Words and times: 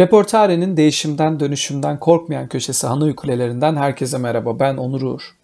Reportare'nin 0.00 0.76
değişimden 0.76 1.40
dönüşümden 1.40 1.98
korkmayan 2.00 2.48
köşesi 2.48 2.86
Hanoi 2.86 3.14
Kulelerinden 3.14 3.76
herkese 3.76 4.18
merhaba 4.18 4.58
ben 4.58 4.76
Onur 4.76 5.02
Uğur. 5.02 5.36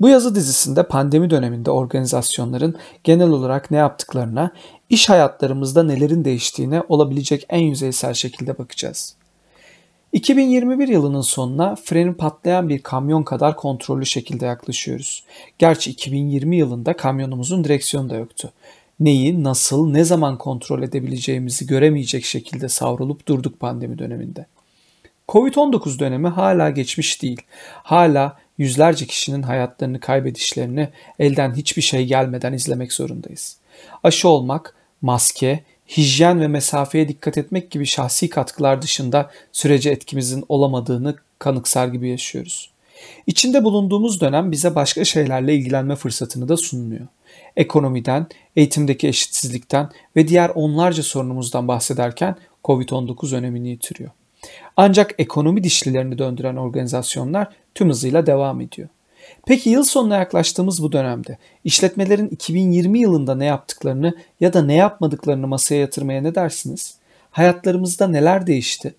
Bu 0.00 0.08
yazı 0.08 0.34
dizisinde 0.34 0.82
pandemi 0.82 1.30
döneminde 1.30 1.70
organizasyonların 1.70 2.76
genel 3.04 3.30
olarak 3.30 3.70
ne 3.70 3.76
yaptıklarına, 3.76 4.50
iş 4.88 5.08
hayatlarımızda 5.08 5.82
nelerin 5.82 6.24
değiştiğine 6.24 6.82
olabilecek 6.88 7.46
en 7.48 7.62
yüzeysel 7.62 8.14
şekilde 8.14 8.58
bakacağız. 8.58 9.14
2021 10.12 10.88
yılının 10.88 11.20
sonuna 11.20 11.76
freni 11.84 12.14
patlayan 12.14 12.68
bir 12.68 12.82
kamyon 12.82 13.22
kadar 13.22 13.56
kontrollü 13.56 14.06
şekilde 14.06 14.46
yaklaşıyoruz. 14.46 15.24
Gerçi 15.58 15.90
2020 15.90 16.56
yılında 16.56 16.96
kamyonumuzun 16.96 17.64
direksiyonu 17.64 18.10
da 18.10 18.16
yoktu 18.16 18.52
neyi, 19.00 19.44
nasıl, 19.44 19.90
ne 19.90 20.04
zaman 20.04 20.38
kontrol 20.38 20.82
edebileceğimizi 20.82 21.66
göremeyecek 21.66 22.24
şekilde 22.24 22.68
savrulup 22.68 23.28
durduk 23.28 23.60
pandemi 23.60 23.98
döneminde. 23.98 24.46
Covid-19 25.28 25.98
dönemi 25.98 26.28
hala 26.28 26.70
geçmiş 26.70 27.22
değil. 27.22 27.42
Hala 27.82 28.38
yüzlerce 28.58 29.06
kişinin 29.06 29.42
hayatlarını 29.42 30.00
kaybedişlerini 30.00 30.88
elden 31.18 31.54
hiçbir 31.54 31.82
şey 31.82 32.06
gelmeden 32.06 32.52
izlemek 32.52 32.92
zorundayız. 32.92 33.56
Aşı 34.04 34.28
olmak, 34.28 34.74
maske, 35.02 35.64
hijyen 35.96 36.40
ve 36.40 36.48
mesafeye 36.48 37.08
dikkat 37.08 37.38
etmek 37.38 37.70
gibi 37.70 37.86
şahsi 37.86 38.28
katkılar 38.30 38.82
dışında 38.82 39.30
sürece 39.52 39.90
etkimizin 39.90 40.44
olamadığını 40.48 41.16
kanıksar 41.38 41.88
gibi 41.88 42.08
yaşıyoruz. 42.08 42.70
İçinde 43.26 43.64
bulunduğumuz 43.64 44.20
dönem 44.20 44.52
bize 44.52 44.74
başka 44.74 45.04
şeylerle 45.04 45.54
ilgilenme 45.54 45.96
fırsatını 45.96 46.48
da 46.48 46.56
sunmuyor 46.56 47.06
ekonomiden, 47.56 48.26
eğitimdeki 48.56 49.08
eşitsizlikten 49.08 49.88
ve 50.16 50.28
diğer 50.28 50.48
onlarca 50.48 51.02
sorunumuzdan 51.02 51.68
bahsederken 51.68 52.36
COVID-19 52.64 53.36
önemini 53.36 53.68
yitiriyor. 53.68 54.10
Ancak 54.76 55.14
ekonomi 55.18 55.64
dişlilerini 55.64 56.18
döndüren 56.18 56.56
organizasyonlar 56.56 57.48
tüm 57.74 57.88
hızıyla 57.88 58.26
devam 58.26 58.60
ediyor. 58.60 58.88
Peki 59.46 59.70
yıl 59.70 59.84
sonuna 59.84 60.16
yaklaştığımız 60.16 60.82
bu 60.82 60.92
dönemde 60.92 61.38
işletmelerin 61.64 62.28
2020 62.28 62.98
yılında 62.98 63.34
ne 63.34 63.44
yaptıklarını 63.44 64.14
ya 64.40 64.52
da 64.52 64.62
ne 64.62 64.74
yapmadıklarını 64.74 65.46
masaya 65.46 65.80
yatırmaya 65.80 66.22
ne 66.22 66.34
dersiniz? 66.34 66.94
Hayatlarımızda 67.30 68.08
neler 68.08 68.46
değişti? 68.46 68.94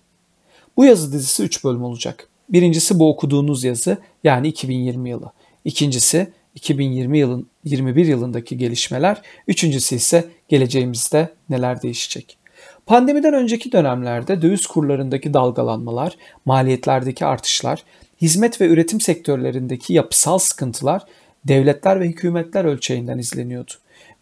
Bu 0.76 0.84
yazı 0.84 1.12
dizisi 1.12 1.42
3 1.42 1.64
bölüm 1.64 1.84
olacak. 1.84 2.28
Birincisi 2.48 2.98
bu 2.98 3.10
okuduğunuz 3.10 3.64
yazı 3.64 3.96
yani 4.24 4.48
2020 4.48 5.10
yılı. 5.10 5.32
İkincisi 5.64 6.32
2020 6.54 7.18
yılın 7.18 7.46
21 7.64 8.06
yılındaki 8.06 8.58
gelişmeler, 8.58 9.22
üçüncüsü 9.48 9.96
ise 9.96 10.24
geleceğimizde 10.48 11.28
neler 11.48 11.82
değişecek. 11.82 12.38
Pandemiden 12.86 13.34
önceki 13.34 13.72
dönemlerde 13.72 14.42
döviz 14.42 14.66
kurlarındaki 14.66 15.34
dalgalanmalar, 15.34 16.16
maliyetlerdeki 16.44 17.26
artışlar, 17.26 17.84
hizmet 18.20 18.60
ve 18.60 18.66
üretim 18.66 19.00
sektörlerindeki 19.00 19.92
yapısal 19.92 20.38
sıkıntılar 20.38 21.02
devletler 21.44 22.00
ve 22.00 22.08
hükümetler 22.08 22.64
ölçeğinden 22.64 23.18
izleniyordu. 23.18 23.72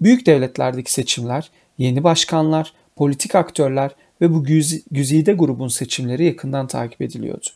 Büyük 0.00 0.26
devletlerdeki 0.26 0.92
seçimler, 0.92 1.50
yeni 1.78 2.04
başkanlar, 2.04 2.72
politik 2.96 3.34
aktörler 3.34 3.90
ve 4.20 4.34
bu 4.34 4.44
güzide 4.90 5.32
grubun 5.32 5.68
seçimleri 5.68 6.24
yakından 6.24 6.66
takip 6.66 7.02
ediliyordu. 7.02 7.46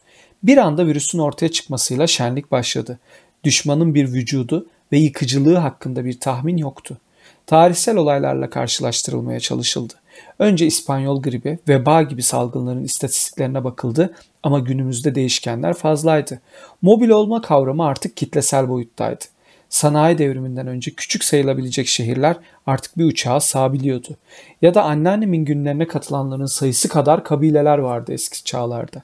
Bir 0.42 0.56
anda 0.58 0.86
virüsün 0.86 1.18
ortaya 1.18 1.48
çıkmasıyla 1.48 2.06
şenlik 2.06 2.50
başladı 2.50 2.98
düşmanın 3.44 3.94
bir 3.94 4.12
vücudu 4.12 4.66
ve 4.92 4.98
yıkıcılığı 4.98 5.56
hakkında 5.56 6.04
bir 6.04 6.20
tahmin 6.20 6.56
yoktu. 6.56 6.98
Tarihsel 7.46 7.96
olaylarla 7.96 8.50
karşılaştırılmaya 8.50 9.40
çalışıldı. 9.40 9.94
Önce 10.38 10.66
İspanyol 10.66 11.22
gribi, 11.22 11.58
veba 11.68 12.02
gibi 12.02 12.22
salgınların 12.22 12.84
istatistiklerine 12.84 13.64
bakıldı 13.64 14.14
ama 14.42 14.58
günümüzde 14.58 15.14
değişkenler 15.14 15.74
fazlaydı. 15.74 16.40
Mobil 16.82 17.08
olma 17.08 17.42
kavramı 17.42 17.84
artık 17.84 18.16
kitlesel 18.16 18.68
boyuttaydı. 18.68 19.24
Sanayi 19.68 20.18
devriminden 20.18 20.66
önce 20.66 20.90
küçük 20.90 21.24
sayılabilecek 21.24 21.86
şehirler 21.86 22.36
artık 22.66 22.98
bir 22.98 23.04
uçağa 23.04 23.40
sığabiliyordu. 23.40 24.16
Ya 24.62 24.74
da 24.74 24.84
anneannemin 24.84 25.44
günlerine 25.44 25.86
katılanların 25.86 26.46
sayısı 26.46 26.88
kadar 26.88 27.24
kabileler 27.24 27.78
vardı 27.78 28.12
eski 28.12 28.44
çağlarda 28.44 29.02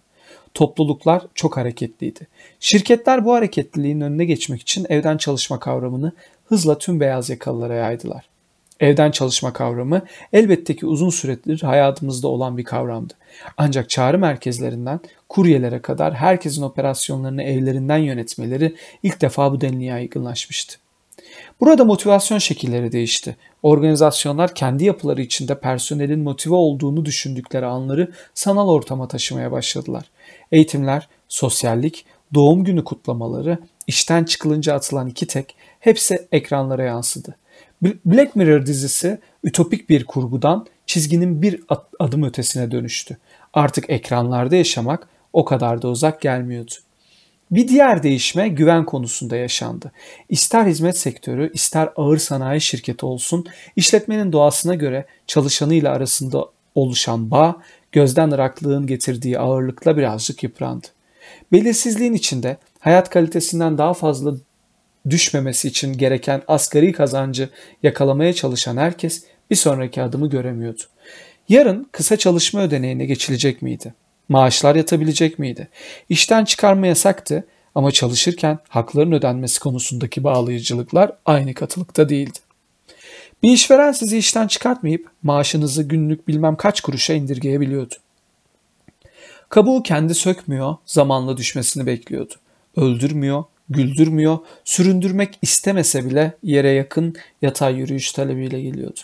topluluklar 0.55 1.23
çok 1.35 1.57
hareketliydi. 1.57 2.27
Şirketler 2.61 3.25
bu 3.25 3.33
hareketliliğin 3.33 4.01
önüne 4.01 4.25
geçmek 4.25 4.61
için 4.61 4.87
evden 4.89 5.17
çalışma 5.17 5.59
kavramını 5.59 6.13
hızla 6.45 6.79
tüm 6.79 7.01
beyaz 7.01 7.31
yakalılara 7.31 7.75
yaydılar. 7.75 8.31
Evden 8.81 9.11
çalışma 9.11 9.53
kavramı 9.53 10.03
elbette 10.33 10.77
ki 10.77 10.87
uzun 10.87 11.11
süredir 11.11 11.63
hayatımızda 11.63 12.29
olan 12.29 12.59
bir 12.59 12.65
kavramdı. 12.65 13.15
Ancak 13.57 13.91
çağrı 13.91 14.19
merkezlerinden 14.19 15.01
kuryelere 15.29 15.83
kadar 15.83 16.15
herkesin 16.15 16.63
operasyonlarını 16.63 17.43
evlerinden 17.43 17.99
yönetmeleri 17.99 18.75
ilk 19.03 19.21
defa 19.21 19.53
bu 19.53 19.61
denli 19.61 19.85
yaygınlaşmıştı. 19.85 20.79
Burada 21.61 21.85
motivasyon 21.85 22.39
şekilleri 22.39 22.93
değişti. 22.93 23.37
Organizasyonlar 23.63 24.55
kendi 24.55 24.85
yapıları 24.85 25.23
içinde 25.23 25.61
personelin 25.61 26.21
motive 26.21 26.55
olduğunu 26.55 27.05
düşündükleri 27.05 27.67
anları 27.67 28.13
sanal 28.35 28.69
ortama 28.69 29.09
taşımaya 29.09 29.53
başladılar. 29.53 30.05
Eğitimler, 30.53 31.09
sosyallik, 31.29 32.05
doğum 32.35 32.65
günü 32.65 32.85
kutlamaları, 32.85 33.59
işten 33.87 34.25
çıkılınca 34.25 34.75
atılan 34.75 35.09
iki 35.09 35.27
tek 35.27 35.55
hepsi 35.81 36.29
ekranlara 36.33 36.85
yansıdı. 36.85 37.37
Black 37.83 38.37
Mirror 38.37 38.67
dizisi 38.67 39.19
ütopik 39.45 39.89
bir 39.89 40.05
kurgudan 40.05 40.67
çizginin 40.87 41.43
bir 41.43 41.61
adım 41.99 42.23
ötesine 42.23 42.71
dönüştü. 42.71 43.17
Artık 43.55 43.91
ekranlarda 43.91 44.57
yaşamak 44.57 45.09
o 45.33 45.45
kadar 45.45 45.83
da 45.83 45.89
uzak 45.89 46.21
gelmiyordu. 46.21 46.73
Bir 47.51 47.69
diğer 47.69 48.03
değişme 48.03 48.49
güven 48.49 48.85
konusunda 48.85 49.37
yaşandı. 49.37 49.93
İster 50.29 50.67
hizmet 50.67 50.99
sektörü, 50.99 51.51
ister 51.55 51.89
ağır 51.97 52.19
sanayi 52.19 52.61
şirketi 52.61 53.07
olsun, 53.07 53.47
işletmenin 53.77 54.33
doğasına 54.33 54.75
göre 54.75 55.07
çalışanıyla 55.27 55.93
arasında 55.93 56.47
oluşan 56.75 57.31
bağ, 57.31 57.63
gözden 57.93 58.31
ıraklığın 58.31 58.87
getirdiği 58.87 59.39
ağırlıkla 59.39 59.97
birazcık 59.97 60.43
yıprandı. 60.43 60.87
Belirsizliğin 61.53 62.13
içinde 62.13 62.57
hayat 62.81 63.11
kalitesinden 63.11 63.79
daha 63.79 63.95
fazla 63.95 64.35
düşmemesi 65.11 65.69
için 65.69 65.93
gereken 65.99 66.43
asgari 66.49 66.93
kazancı 66.93 67.49
yakalamaya 67.83 68.33
çalışan 68.33 68.77
herkes 68.77 69.25
bir 69.51 69.57
sonraki 69.57 70.03
adımı 70.03 70.31
göremiyordu. 70.31 70.83
Yarın 71.49 71.89
kısa 71.93 72.17
çalışma 72.17 72.63
ödeneğine 72.63 73.07
geçilecek 73.07 73.63
miydi? 73.63 73.95
Maaşlar 74.29 74.77
yatabilecek 74.77 75.39
miydi? 75.39 75.69
İşten 76.09 76.45
çıkarma 76.45 76.87
yasaktı 76.87 77.45
ama 77.75 77.91
çalışırken 77.91 78.59
hakların 78.69 79.13
ödenmesi 79.13 79.61
konusundaki 79.61 80.25
bağlayıcılıklar 80.25 81.13
aynı 81.27 81.55
katılıkta 81.55 82.09
değildi. 82.09 82.39
Bir 83.43 83.53
işveren 83.53 83.93
sizi 83.93 84.19
işten 84.19 84.47
çıkartmayıp 84.47 85.11
maaşınızı 85.23 85.83
günlük 85.83 86.29
bilmem 86.29 86.57
kaç 86.57 86.81
kuruşa 86.81 87.15
indirgeyebiliyordu. 87.15 87.95
Kabuğu 89.49 89.83
kendi 89.83 90.15
sökmüyor, 90.15 90.77
zamanla 90.87 91.37
düşmesini 91.37 91.87
bekliyordu. 91.87 92.35
Öldürmüyor, 92.77 93.45
güldürmüyor, 93.71 94.39
süründürmek 94.65 95.39
istemese 95.43 96.05
bile 96.05 96.33
yere 96.43 96.71
yakın 96.71 97.15
yatay 97.43 97.77
yürüyüş 97.77 98.13
talebiyle 98.13 98.63
geliyordu. 98.63 99.01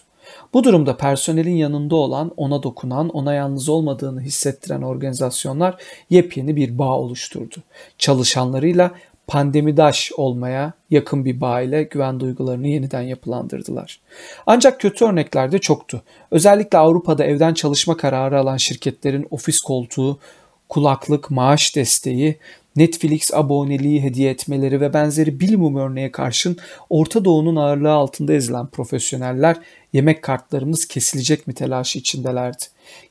Bu 0.55 0.65
durumda 0.65 0.97
personelin 0.97 1.57
yanında 1.57 1.97
olan, 1.97 2.33
ona 2.37 2.63
dokunan, 2.63 3.09
ona 3.09 3.35
yalnız 3.35 3.69
olmadığını 3.69 4.21
hissettiren 4.21 4.83
organizasyonlar 4.83 5.83
yepyeni 6.11 6.57
bir 6.57 6.79
bağ 6.79 6.99
oluşturdu. 6.99 7.57
Çalışanlarıyla 7.99 8.91
pandemidaş 9.27 10.13
olmaya 10.17 10.73
yakın 10.91 11.25
bir 11.25 11.41
bağ 11.41 11.61
ile 11.61 11.83
güven 11.83 12.21
duygularını 12.21 12.69
yeniden 12.69 13.03
yapılandırdılar. 13.03 14.01
Ancak 14.47 14.81
kötü 14.81 15.05
örnekler 15.05 15.53
de 15.53 15.59
çoktu. 15.59 16.03
Özellikle 16.31 16.79
Avrupa'da 16.79 17.25
evden 17.25 17.55
çalışma 17.55 17.97
kararı 17.97 18.41
alan 18.41 18.57
şirketlerin 18.57 19.27
ofis 19.31 19.61
koltuğu, 19.61 20.19
kulaklık, 20.69 21.31
maaş 21.31 21.77
desteği, 21.77 22.39
Netflix 22.77 23.35
aboneliği 23.35 24.03
hediye 24.03 24.31
etmeleri 24.31 24.81
ve 24.81 24.93
benzeri 24.93 25.41
bilimum 25.41 25.77
örneğe 25.77 26.13
karşın 26.13 26.57
Orta 26.91 27.25
Doğu'nun 27.25 27.57
ağırlığı 27.57 27.93
altında 27.93 28.33
ezilen 28.33 28.67
profesyoneller 28.67 29.57
yemek 29.93 30.23
kartlarımız 30.23 30.87
kesilecek 30.87 31.47
mi 31.47 31.55
telaşı 31.55 31.99
içindelerdi. 31.99 32.65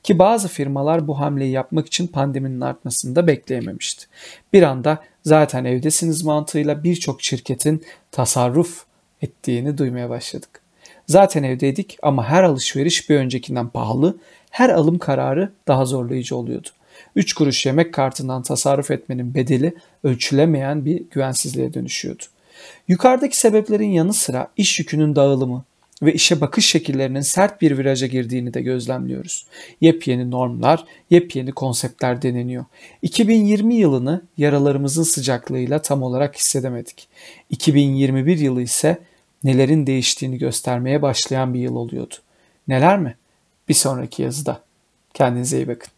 Ki 0.03 0.19
bazı 0.19 0.47
firmalar 0.47 1.07
bu 1.07 1.19
hamleyi 1.19 1.51
yapmak 1.51 1.87
için 1.87 2.07
pandeminin 2.07 2.61
artmasını 2.61 3.15
da 3.15 3.27
bekleyememişti. 3.27 4.05
Bir 4.53 4.63
anda 4.63 5.03
zaten 5.23 5.65
evdesiniz 5.65 6.23
mantığıyla 6.23 6.83
birçok 6.83 7.23
şirketin 7.23 7.83
tasarruf 8.11 8.85
ettiğini 9.21 9.77
duymaya 9.77 10.09
başladık. 10.09 10.61
Zaten 11.07 11.43
evdeydik 11.43 11.97
ama 12.01 12.29
her 12.29 12.43
alışveriş 12.43 13.09
bir 13.09 13.15
öncekinden 13.15 13.69
pahalı, 13.69 14.17
her 14.49 14.69
alım 14.69 14.97
kararı 14.97 15.51
daha 15.67 15.85
zorlayıcı 15.85 16.35
oluyordu. 16.35 16.69
3 17.15 17.33
kuruş 17.33 17.65
yemek 17.65 17.93
kartından 17.93 18.43
tasarruf 18.43 18.91
etmenin 18.91 19.33
bedeli 19.33 19.73
ölçülemeyen 20.03 20.85
bir 20.85 21.03
güvensizliğe 21.11 21.73
dönüşüyordu. 21.73 22.23
Yukarıdaki 22.87 23.37
sebeplerin 23.37 23.89
yanı 23.89 24.13
sıra 24.13 24.47
iş 24.57 24.79
yükünün 24.79 25.15
dağılımı, 25.15 25.65
ve 26.01 26.13
işe 26.13 26.41
bakış 26.41 26.65
şekillerinin 26.65 27.21
sert 27.21 27.61
bir 27.61 27.77
viraja 27.77 28.07
girdiğini 28.07 28.53
de 28.53 28.61
gözlemliyoruz. 28.61 29.45
Yepyeni 29.81 30.31
normlar, 30.31 30.85
yepyeni 31.09 31.51
konseptler 31.51 32.21
deneniyor. 32.21 32.65
2020 33.01 33.75
yılını 33.75 34.21
yaralarımızın 34.37 35.03
sıcaklığıyla 35.03 35.81
tam 35.81 36.03
olarak 36.03 36.35
hissedemedik. 36.35 37.07
2021 37.49 38.37
yılı 38.37 38.61
ise 38.61 38.97
nelerin 39.43 39.87
değiştiğini 39.87 40.37
göstermeye 40.37 41.01
başlayan 41.01 41.53
bir 41.53 41.59
yıl 41.59 41.75
oluyordu. 41.75 42.15
Neler 42.67 42.99
mi? 42.99 43.15
Bir 43.69 43.73
sonraki 43.73 44.21
yazıda. 44.21 44.61
Kendinize 45.13 45.57
iyi 45.57 45.67
bakın. 45.67 45.94